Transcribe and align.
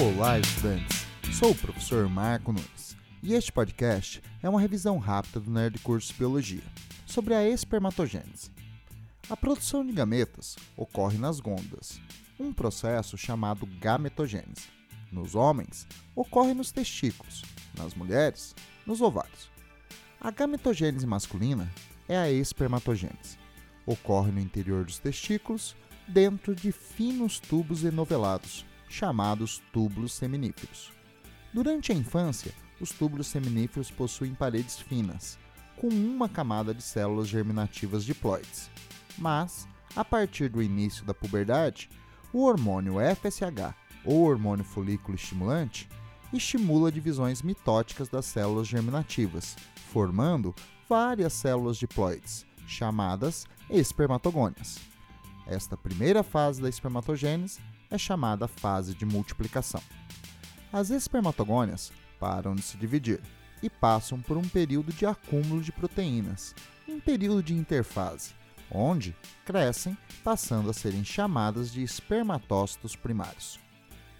Olá, 0.00 0.38
estudantes! 0.38 1.06
Sou 1.38 1.50
o 1.50 1.54
professor 1.54 2.08
Marco 2.08 2.50
Nunes 2.50 2.96
e 3.22 3.34
este 3.34 3.52
podcast 3.52 4.22
é 4.42 4.48
uma 4.48 4.58
revisão 4.58 4.96
rápida 4.96 5.38
do 5.38 5.50
Nerd 5.50 5.78
Curso 5.80 6.14
Biologia 6.14 6.62
sobre 7.04 7.34
a 7.34 7.46
espermatogênese. 7.46 8.50
A 9.28 9.36
produção 9.36 9.84
de 9.84 9.92
gametas 9.92 10.56
ocorre 10.78 11.18
nas 11.18 11.40
gônadas, 11.40 12.00
um 12.40 12.54
processo 12.54 13.18
chamado 13.18 13.66
gametogênese. 13.80 14.70
Nos 15.12 15.34
homens, 15.34 15.86
ocorre 16.16 16.54
nos 16.54 16.72
testículos, 16.72 17.42
nas 17.76 17.92
mulheres, 17.92 18.54
nos 18.86 19.02
ovários. 19.02 19.50
A 20.18 20.30
gametogênese 20.30 21.06
masculina 21.06 21.70
é 22.08 22.16
a 22.16 22.30
espermatogênese. 22.30 23.36
Ocorre 23.84 24.32
no 24.32 24.40
interior 24.40 24.86
dos 24.86 24.98
testículos, 24.98 25.76
dentro 26.08 26.54
de 26.54 26.72
finos 26.72 27.38
tubos 27.38 27.84
enovelados, 27.84 28.64
chamados 28.92 29.62
túbulos 29.72 30.12
seminíferos. 30.12 30.92
Durante 31.52 31.92
a 31.92 31.94
infância, 31.94 32.52
os 32.78 32.90
túbulos 32.90 33.26
seminíferos 33.26 33.90
possuem 33.90 34.34
paredes 34.34 34.78
finas, 34.78 35.38
com 35.76 35.88
uma 35.88 36.28
camada 36.28 36.74
de 36.74 36.82
células 36.82 37.26
germinativas 37.26 38.04
diploides. 38.04 38.70
Mas, 39.16 39.66
a 39.96 40.04
partir 40.04 40.48
do 40.48 40.62
início 40.62 41.04
da 41.04 41.14
puberdade, 41.14 41.88
o 42.32 42.44
hormônio 42.44 42.94
FSH, 42.94 43.74
ou 44.04 44.22
hormônio 44.22 44.64
folículo 44.64 45.14
estimulante, 45.14 45.88
estimula 46.32 46.92
divisões 46.92 47.40
mitóticas 47.40 48.08
das 48.08 48.26
células 48.26 48.68
germinativas, 48.68 49.56
formando 49.90 50.54
várias 50.88 51.32
células 51.32 51.78
diploides, 51.78 52.44
chamadas 52.66 53.46
espermatogônias. 53.70 54.78
Esta 55.46 55.76
primeira 55.76 56.22
fase 56.22 56.60
da 56.60 56.68
espermatogênese 56.68 57.60
é 57.92 57.98
chamada 57.98 58.48
fase 58.48 58.94
de 58.94 59.04
multiplicação. 59.04 59.82
As 60.72 60.88
espermatogônias 60.88 61.92
param 62.18 62.54
de 62.54 62.62
se 62.62 62.78
dividir 62.78 63.20
e 63.62 63.68
passam 63.68 64.20
por 64.20 64.36
um 64.38 64.48
período 64.48 64.92
de 64.92 65.04
acúmulo 65.04 65.60
de 65.60 65.70
proteínas, 65.70 66.54
em 66.88 66.98
período 66.98 67.42
de 67.42 67.54
interfase, 67.54 68.32
onde 68.70 69.14
crescem, 69.44 69.96
passando 70.24 70.70
a 70.70 70.72
serem 70.72 71.04
chamadas 71.04 71.70
de 71.70 71.82
espermatócitos 71.82 72.96
primários. 72.96 73.60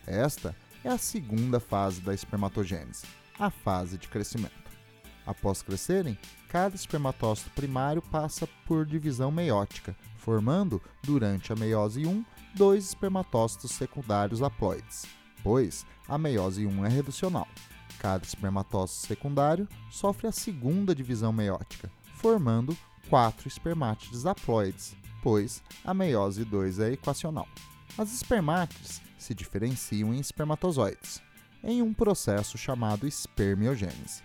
Esta 0.06 0.54
é 0.84 0.90
a 0.90 0.98
segunda 0.98 1.58
fase 1.58 2.02
da 2.02 2.12
espermatogênese, 2.12 3.06
a 3.38 3.50
fase 3.50 3.96
de 3.96 4.08
crescimento. 4.08 4.62
Após 5.24 5.62
crescerem, 5.62 6.18
cada 6.48 6.74
espermatócito 6.74 7.50
primário 7.50 8.02
passa 8.02 8.46
por 8.66 8.84
divisão 8.84 9.30
meiótica, 9.30 9.96
formando, 10.18 10.82
durante 11.02 11.52
a 11.52 11.56
meiose 11.56 12.04
1, 12.04 12.24
dois 12.54 12.88
espermatócitos 12.88 13.72
secundários 13.72 14.42
haploides, 14.42 15.06
pois 15.42 15.86
a 16.08 16.18
meiose 16.18 16.66
1 16.66 16.84
é 16.84 16.88
reducional. 16.88 17.48
Cada 17.98 18.24
espermatócito 18.24 19.06
secundário 19.06 19.68
sofre 19.90 20.26
a 20.26 20.32
segunda 20.32 20.94
divisão 20.94 21.32
meiótica, 21.32 21.90
formando 22.16 22.76
quatro 23.08 23.48
espermátides 23.48 24.26
haploides, 24.26 24.96
pois 25.22 25.62
a 25.84 25.94
meiose 25.94 26.44
2 26.44 26.78
é 26.80 26.92
equacional. 26.92 27.48
As 27.96 28.12
espermátides 28.12 29.00
se 29.18 29.34
diferenciam 29.34 30.12
em 30.12 30.18
espermatozoides, 30.18 31.22
em 31.62 31.80
um 31.80 31.92
processo 31.94 32.58
chamado 32.58 33.06
espermiogênese. 33.06 34.22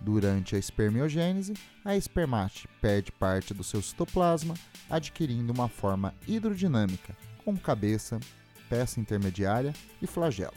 Durante 0.00 0.56
a 0.56 0.58
espermiogênese, 0.58 1.52
a 1.84 1.94
espermate 1.94 2.66
perde 2.80 3.12
parte 3.12 3.52
do 3.52 3.62
seu 3.62 3.82
citoplasma, 3.82 4.54
adquirindo 4.88 5.52
uma 5.52 5.68
forma 5.68 6.14
hidrodinâmica, 6.26 7.14
com 7.50 7.56
cabeça, 7.56 8.20
peça 8.68 9.00
intermediária 9.00 9.74
e 10.00 10.06
flagelo. 10.06 10.56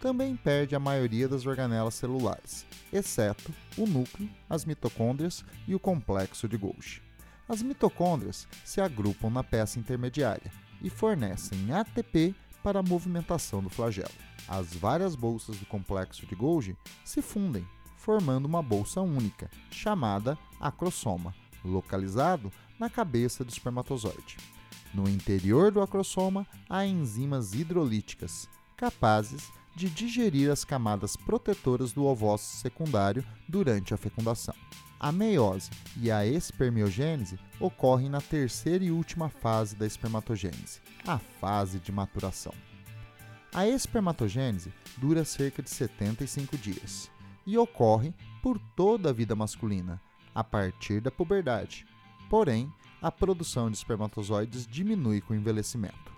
Também 0.00 0.36
perde 0.36 0.76
a 0.76 0.78
maioria 0.78 1.26
das 1.28 1.46
organelas 1.46 1.94
celulares, 1.94 2.66
exceto 2.92 3.52
o 3.76 3.86
núcleo, 3.86 4.28
as 4.48 4.64
mitocôndrias 4.64 5.44
e 5.66 5.74
o 5.74 5.80
complexo 5.80 6.48
de 6.48 6.56
Golgi. 6.56 7.02
As 7.48 7.62
mitocôndrias 7.62 8.46
se 8.64 8.80
agrupam 8.80 9.30
na 9.30 9.42
peça 9.42 9.78
intermediária 9.78 10.52
e 10.82 10.88
fornecem 10.88 11.72
ATP 11.72 12.34
para 12.62 12.80
a 12.80 12.82
movimentação 12.82 13.62
do 13.62 13.70
flagelo. 13.70 14.12
As 14.46 14.74
várias 14.74 15.14
bolsas 15.14 15.56
do 15.58 15.66
complexo 15.66 16.26
de 16.26 16.34
Golgi 16.34 16.76
se 17.04 17.20
fundem 17.22 17.66
formando 17.96 18.44
uma 18.44 18.62
bolsa 18.62 19.00
única, 19.00 19.50
chamada 19.70 20.38
acrosoma, 20.60 21.34
localizado 21.64 22.52
na 22.78 22.90
cabeça 22.90 23.42
do 23.42 23.50
espermatozoide. 23.50 24.36
No 24.94 25.08
interior 25.08 25.72
do 25.72 25.82
acrosoma 25.82 26.46
há 26.70 26.86
enzimas 26.86 27.52
hidrolíticas, 27.52 28.48
capazes 28.76 29.50
de 29.74 29.90
digerir 29.90 30.52
as 30.52 30.64
camadas 30.64 31.16
protetoras 31.16 31.92
do 31.92 32.04
ovócito 32.04 32.58
secundário 32.58 33.24
durante 33.48 33.92
a 33.92 33.96
fecundação. 33.96 34.54
A 35.00 35.10
meiose 35.10 35.68
e 36.00 36.12
a 36.12 36.24
espermiogênese 36.24 37.38
ocorrem 37.58 38.08
na 38.08 38.20
terceira 38.20 38.84
e 38.84 38.92
última 38.92 39.28
fase 39.28 39.74
da 39.74 39.84
espermatogênese, 39.84 40.80
a 41.04 41.18
fase 41.18 41.80
de 41.80 41.90
maturação. 41.90 42.54
A 43.52 43.66
espermatogênese 43.66 44.72
dura 44.96 45.24
cerca 45.24 45.60
de 45.60 45.70
75 45.70 46.56
dias 46.56 47.10
e 47.44 47.58
ocorre 47.58 48.14
por 48.40 48.58
toda 48.76 49.10
a 49.10 49.12
vida 49.12 49.34
masculina, 49.34 50.00
a 50.34 50.42
partir 50.42 51.00
da 51.00 51.10
puberdade. 51.10 51.84
Porém, 52.30 52.72
a 53.00 53.10
produção 53.10 53.70
de 53.70 53.76
espermatozoides 53.76 54.66
diminui 54.66 55.20
com 55.20 55.34
o 55.34 55.36
envelhecimento. 55.36 56.12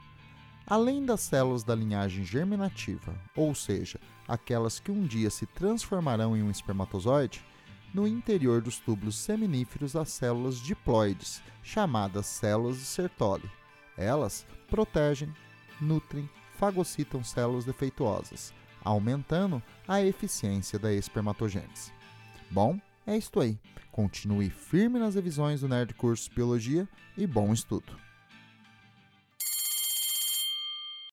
Além 0.66 1.04
das 1.04 1.20
células 1.20 1.62
da 1.62 1.74
linhagem 1.74 2.24
germinativa, 2.24 3.14
ou 3.36 3.54
seja, 3.54 4.00
aquelas 4.26 4.80
que 4.80 4.90
um 4.90 5.06
dia 5.06 5.30
se 5.30 5.46
transformarão 5.46 6.36
em 6.36 6.42
um 6.42 6.50
espermatozoide, 6.50 7.44
no 7.94 8.06
interior 8.06 8.60
dos 8.60 8.78
túbulos 8.78 9.16
seminíferos 9.16 9.94
há 9.96 10.04
células 10.04 10.56
diploides, 10.58 11.42
chamadas 11.62 12.26
células 12.26 12.78
de 12.78 12.84
Sertoli. 12.84 13.48
Elas 13.96 14.46
protegem, 14.68 15.32
nutrem, 15.80 16.28
fagocitam 16.58 17.22
células 17.22 17.64
defeituosas, 17.64 18.52
aumentando 18.84 19.62
a 19.86 20.02
eficiência 20.02 20.78
da 20.78 20.92
espermatogênese. 20.92 21.92
Bom, 22.50 22.78
é 23.06 23.16
isto 23.16 23.40
aí. 23.40 23.58
Continue 23.90 24.50
firme 24.50 24.98
nas 24.98 25.14
revisões 25.14 25.60
do 25.60 25.68
Nerd 25.68 25.94
Curso 25.94 26.30
Biologia 26.34 26.88
e 27.16 27.26
bom 27.26 27.52
estudo! 27.52 28.05